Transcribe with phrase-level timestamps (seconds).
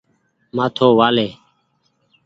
[0.55, 1.27] مآٿو وآ لي۔